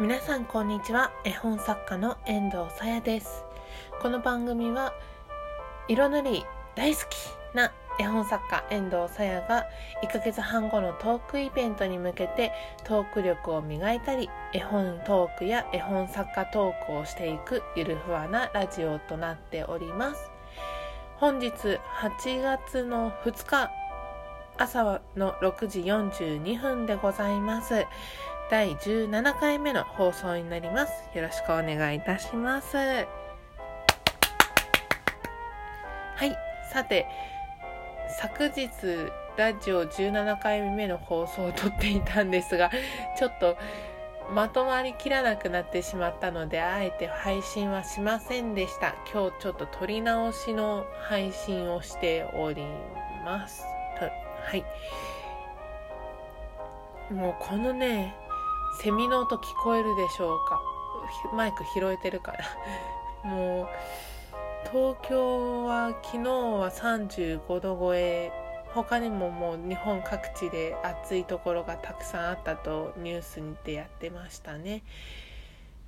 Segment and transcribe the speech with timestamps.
[0.00, 1.12] 皆さんこんにちは。
[1.22, 3.44] 絵本作家の遠藤さやです。
[4.02, 4.92] この番組は
[5.86, 9.66] 色塗り大好きな絵本作家遠藤さやが
[10.02, 12.50] 1ヶ月半後のトークイベントに向けて
[12.82, 20.32] トーク力を磨いたり絵本トークや絵本作家トークをしていくゆるふわなラジオとなっております。
[21.18, 23.70] 本日8月の2日
[24.56, 27.86] 朝の6時42分でございます。
[28.54, 30.92] 第17回目の放送になります。
[31.12, 32.76] よろしくお願いいたします。
[32.76, 33.04] は
[36.20, 36.38] い。
[36.72, 37.08] さて
[38.20, 38.70] 昨日
[39.36, 42.70] ラジオ17回目の放送を撮っていたんですが
[43.18, 43.56] ちょっと
[44.32, 48.94] まとまりきらなくなってしまったのであえて配信はしませんでした。
[49.12, 52.64] 今日ちょっと撮り直しの配信をしており
[53.24, 53.64] ます。
[54.44, 54.64] はい。
[57.12, 58.14] もうこのね
[58.80, 60.60] セミの音聞こえるでしょうか？
[61.34, 62.44] マイク拾えてるから。
[63.28, 63.68] もう
[64.70, 68.32] 東京は昨日は35度超え。
[68.74, 74.82] 他にももう日本各地で暑いところがたくさんあったとニュースにてやってましたね。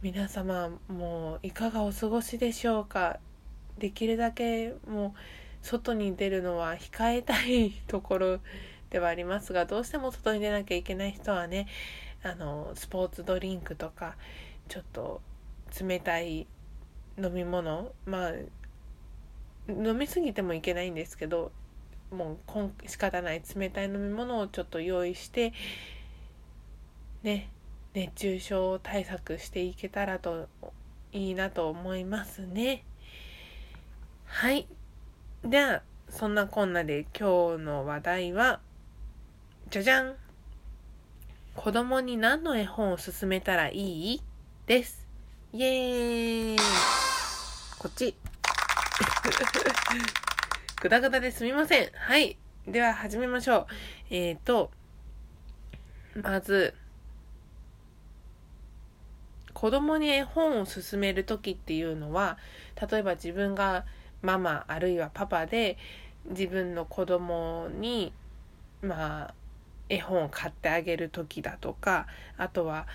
[0.03, 3.19] 皆様もういかがお過ごしでしょうか？
[3.78, 5.12] できるだけもう
[5.67, 8.39] 外に出るのは控えたいところ
[8.91, 11.67] ではありますがどうしても外に出なきゃいけない人はね
[12.27, 14.17] あのスポーツドリンクとか
[14.69, 15.21] ちょっと
[15.81, 16.47] 冷たい
[17.19, 18.33] 飲み物まあ
[19.69, 21.53] 飲みすぎてもいけないんですけど
[22.11, 25.53] もう仕方ない冷たい飲み物をちょっと用意して
[27.23, 27.49] ね
[27.95, 30.49] 熱中症対策していけたらと
[31.13, 32.85] いいなと思いますね。
[34.27, 34.67] はい。
[35.43, 38.61] ではそんなこんなで今日の話題は
[39.71, 40.26] じゃじゃん。
[41.57, 44.23] 子供に何の絵本を勧めたらいい？
[44.67, 45.07] です
[45.53, 46.59] イエーイ
[47.79, 48.15] こっち
[50.81, 51.89] ぐだぐだですみません。
[51.94, 52.37] はい。
[52.69, 53.67] では始めましょう。
[54.11, 54.71] えっ、ー、と、
[56.22, 56.75] まず、
[59.55, 62.37] 子供に絵本を勧める時っていうのは、
[62.91, 63.87] 例えば自分が
[64.23, 65.78] ママあるいはパパで
[66.28, 68.12] 自分の子供に、
[68.83, 69.34] まあ、
[69.89, 72.87] 絵本を買ってあげる時だとか、あとは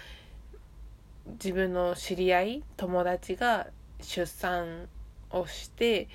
[1.34, 3.68] 自分の知り合い、友達が
[4.02, 4.88] 出産
[5.30, 6.08] をして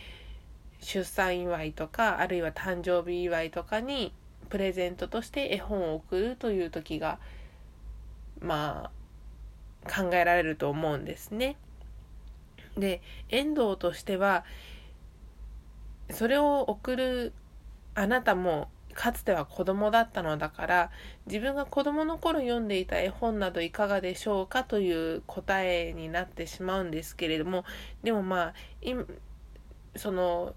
[0.80, 4.12] 出産祝いとかあるいは誕生日祝いとかに
[4.48, 7.18] プレゼントとして絵本を送るという時が
[8.40, 8.90] ま
[9.84, 11.56] あ考えられると思うんですね。
[12.76, 13.00] で
[13.30, 14.44] 遠藤としては
[16.10, 17.32] それを送る
[17.94, 20.90] あなたもかつては子供だったのだから
[21.26, 27.64] 自分が子供の頃読んでいた絵本などいかがでしょうかという答えになってしまうんですけれども
[28.02, 28.54] でもまあ
[29.94, 30.54] その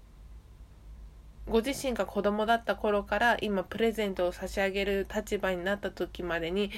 [1.46, 6.70] ご自身が子供だった頃から今プレゼントを差し上げる立場になった時までに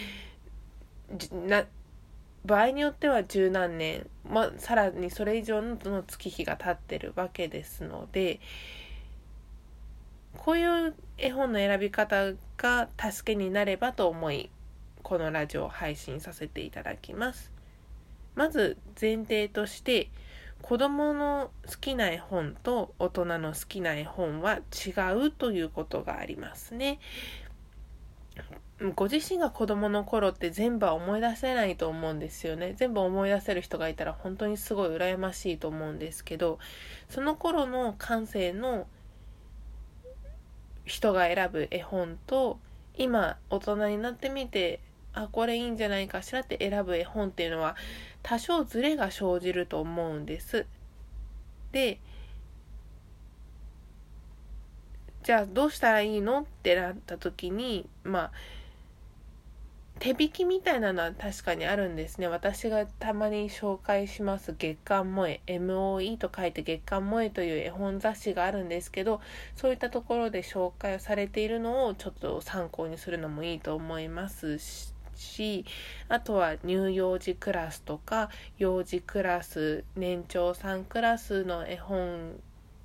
[2.44, 8.40] 場合によっては十何年、まあ、さらにそれ以上の月日が経ってるわけですので
[10.42, 14.50] こういう絵本の選び方が助けになればと思い
[15.04, 17.52] このラジオを配信させていただきます。
[18.34, 20.10] まず前提として
[20.60, 24.90] 子供の好きな絵本と大人の好きな絵本は違
[25.26, 26.98] うということがありますね。
[28.96, 32.74] ご自身が子供の頃って全部は思い出せないと思うんですよね。
[32.76, 36.58] 全部思い出せる人がいたら本当にすごい羨ましいと思うんですけど
[37.08, 38.88] その頃の感性の
[40.84, 42.58] 人が選ぶ絵本と
[42.96, 44.80] 今大人になってみて
[45.14, 47.76] あこれいいんじゃないかしらって選ぶ絵本っていうのは
[48.22, 50.66] 多少ズレが生じると思うんです。
[51.72, 51.98] で
[55.22, 58.32] じゃあどうしたらいいのってなった時にまあ
[60.02, 62.26] 手引きみたいなのは確かにあるんですね。
[62.26, 69.20] 私がたまに紹介します月刊萌え、MOE と書いて月刊萌えという絵本雑誌があるんですけど、
[69.54, 74.58] そういったところで紹介をされているのをちょっと参考にするのもいいと思います
[75.14, 75.64] し、
[76.08, 78.28] あとは乳幼児クラスとか
[78.58, 82.40] 幼児クラス、年長さんクラスの絵本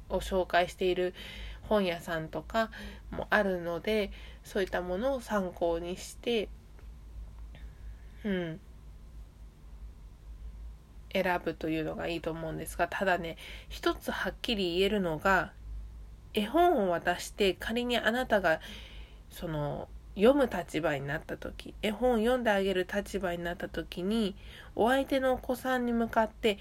[0.09, 1.15] を紹介している
[1.63, 2.69] 本屋さんとか
[3.09, 4.11] もあるので、
[4.43, 6.47] そういったものを参考にして
[8.27, 8.59] うん。
[11.13, 13.37] 選ぶというのがいいと思うんですがただね
[13.69, 15.51] 一つはっきり言えるのが
[16.33, 18.59] 絵本を渡して仮にあなたが
[19.31, 24.35] その読む立場になった時絵本を読んであげる立場になった時に
[24.75, 26.57] お相手のお子さんに向かって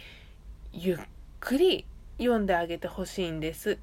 [0.72, 0.98] ゆっ
[1.40, 1.84] くり
[2.18, 3.78] 読んであげてほしいんです。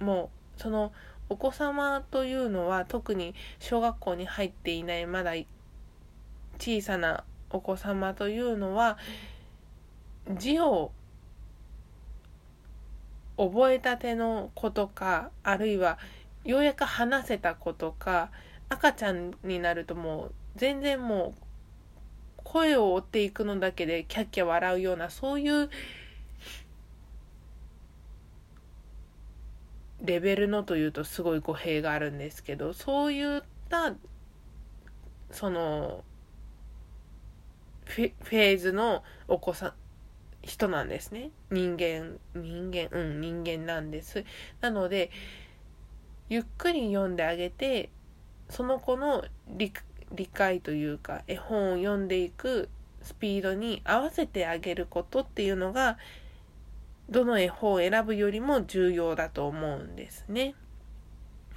[0.00, 0.92] もうその
[1.28, 5.34] お子様というのは特に小学校に入っていないまだ
[6.58, 8.98] 小さなお子様というのは
[10.36, 10.92] 字を
[13.36, 15.98] 覚えたての子とかあるいは
[16.44, 18.30] ようやく話せた子とか
[18.68, 21.40] 赤ちゃんになるともう全然もう
[22.36, 25.70] 声を追っていくのだけでキャッキャ笑うようなそういう
[30.00, 33.94] レベルのというとすごい語弊があるんですけどそういった
[35.30, 36.04] その
[37.88, 39.72] フェーズのお子さん
[40.42, 44.24] 人なんですね人間人間うん人間なんです
[44.60, 45.10] なので
[46.28, 47.90] ゆっくり読んであげて
[48.48, 49.24] その子の
[49.56, 49.72] 理
[50.32, 52.68] 解というか絵本を読んでいく
[53.02, 55.98] スピードに合わせてあげることっていうのが
[57.08, 60.54] どの絵本を選ぶよりも重要だと思うんですね。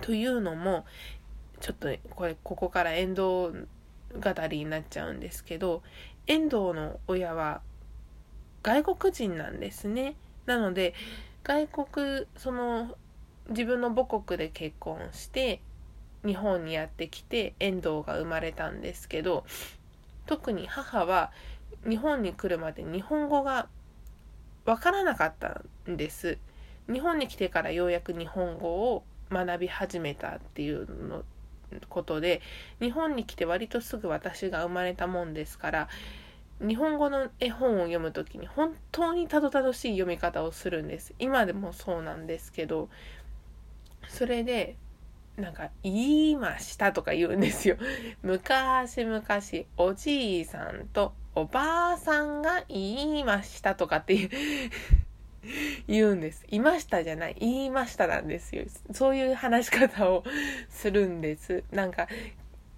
[0.02, 0.86] というのも
[1.60, 5.84] ちょっとこれここから遠藤語りになっちゃうんですけど
[6.28, 7.62] 遠藤の親は
[8.64, 10.16] 外国人なんですね。
[10.46, 10.94] なので
[11.44, 12.96] 外国その
[13.50, 15.62] 自分の母国で結婚して
[16.26, 19.46] 日本にやってきて遠藤が生まれたんですけど
[20.28, 21.32] 特に母は
[21.88, 23.68] 日本に来るまで日本語が
[24.66, 26.38] わからなかったんです。
[26.92, 31.24] 日本に来てからようやく日本語を学び始めたっていうの
[31.90, 32.42] ことで
[32.80, 35.90] 日本に来て割とすぐ私が生まれたもんですから
[36.60, 41.14] 日本語の絵本を読む時に本当にたどたどしい読み方をするんです。
[41.18, 42.88] 今でもそうなんですけど
[44.08, 44.76] それで
[45.38, 47.78] なんか「言いました」とか言うんですよ。
[48.22, 49.24] 昔々
[49.78, 54.30] おじいさんとおばあさんが言いましたとかっていう。
[55.88, 56.46] 言うんです。
[56.50, 57.36] いましたじゃない。
[57.40, 58.64] 言いましたなんですよ。
[58.92, 60.24] そういう話し方を
[60.70, 61.64] するんです。
[61.72, 62.08] なんか、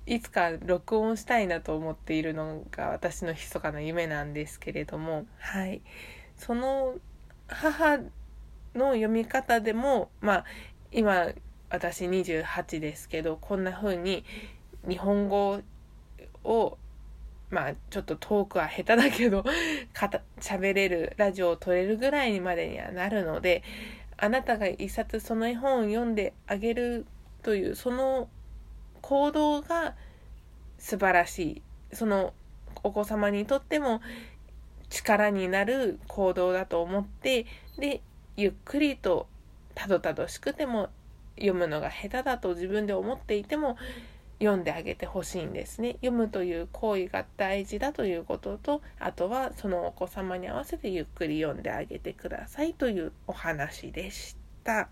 [0.06, 5.81] いつか録音したいなと思っているのが私の密かな夢なんですけれども、はい。
[6.36, 6.95] その
[7.48, 7.98] 母
[8.75, 10.45] の読み方でも、まあ、
[10.92, 11.30] 今、
[11.69, 14.24] 私28ですけど、こんな風に
[14.88, 15.62] 日本語
[16.44, 16.77] を
[17.53, 19.45] まあちょっとトークは下手だけど
[20.39, 23.63] 喋れるラジオを撮れるぐらいにまでにはなるので
[24.17, 27.05] あなたが一冊その絵本を読んであげる
[27.44, 28.27] というその
[29.01, 29.95] 行動が
[30.79, 31.61] 素晴らしい。
[31.94, 32.33] その
[32.81, 34.01] お子様にとっても
[34.89, 37.45] 力になる行動だと思って
[37.77, 38.01] で
[38.35, 39.27] ゆっくりと
[39.75, 40.89] たどたどしくても
[41.35, 43.77] 読むのが下手だと自分で思っていても
[44.44, 45.94] 読んであげてほしいんですね。
[45.94, 54.90] 読むという行為が大事だということと、あとはそのお子様に合わせてゆっくり読んであげてくださいというお話でした。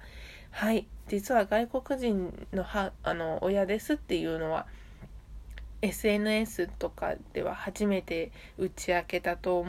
[0.51, 0.88] はい。
[1.07, 4.68] 実は外国人のはあの親ですっていうのは、
[5.81, 9.65] SNS とかでは初めて打ち明けたと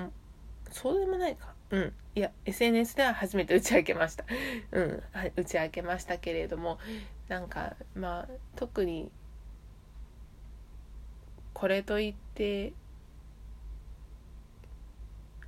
[0.71, 1.55] そうでもないか。
[1.71, 1.93] うん。
[2.15, 4.25] いや、SNS では初めて打ち明けました。
[4.73, 5.03] うん。
[5.37, 6.79] 打ち明けましたけれども、
[7.29, 9.11] なんか、まあ、特に
[11.55, 12.73] これといって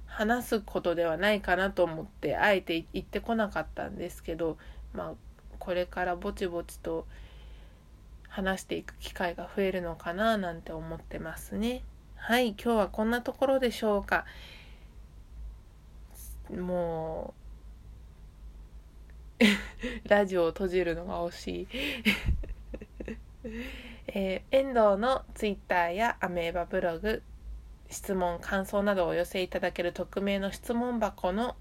[0.06, 4.56] 話すことではないかなと思ってあえて言ってこなかったんですけど
[4.92, 5.12] まあ
[5.58, 7.06] これからぼちぼちと
[8.28, 11.82] 話していく機会が増えるのかななんて思ってますね。
[12.16, 14.24] はい、今日はこんなところでしょうか。
[16.50, 17.34] も
[19.40, 21.68] うラジオを閉じるのが惜しい
[24.16, 27.22] えー、遠藤のツイッターやアメーバブログ
[27.90, 31.56] 質問感想などをお寄せいただける匿名の質問箱の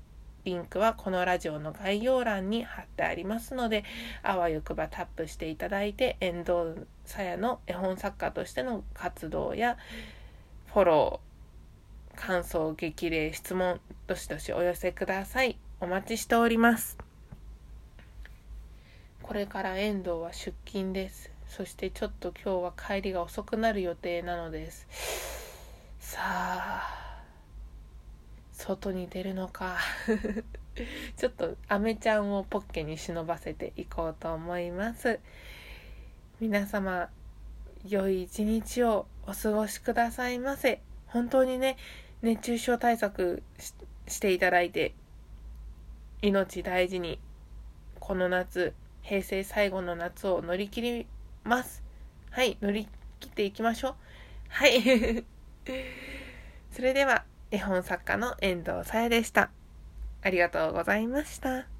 [0.45, 3.83] リンクはこのラジオの概要欄に貼ってありますので
[4.21, 9.77] あわよくばタップしていただいて遠藤さやの絵本作家としての活動や
[10.73, 15.57] フォロー感想激励質問どしどしお寄せください。
[15.79, 16.97] お待ちしております。
[19.21, 21.32] これから遠藤は出勤です。
[21.55, 24.87] そしてちょっと今日は帰りが遅くなる予定なのです。
[25.99, 27.21] さあ
[28.53, 29.77] 外に出るのか。
[31.15, 35.19] ちょっとアメちゃんをポッケに忍ばせていこうと思います。
[36.39, 37.11] 皆様
[37.87, 40.81] 良い一日をお過ごしくださいませ。
[41.05, 41.77] 本当にね
[42.23, 43.43] 熱中症対策
[44.07, 44.95] していただいて
[46.23, 47.19] 命大事に
[47.99, 51.07] この夏平成最後の夏を乗り切り
[51.43, 51.83] ます。
[52.31, 52.87] はい乗り
[53.19, 53.95] 切っていきましょう。
[54.49, 55.25] はい。
[56.71, 59.51] それでは絵本作家の遠藤さやでした。
[60.21, 61.72] ありがとうございました。